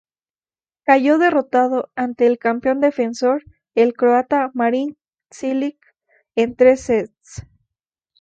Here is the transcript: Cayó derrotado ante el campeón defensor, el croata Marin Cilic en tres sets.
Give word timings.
Cayó 0.83 1.19
derrotado 1.19 1.91
ante 1.95 2.25
el 2.25 2.39
campeón 2.39 2.79
defensor, 2.79 3.43
el 3.75 3.93
croata 3.93 4.49
Marin 4.55 4.97
Cilic 5.31 5.77
en 6.35 6.55
tres 6.55 6.81
sets. 6.81 7.45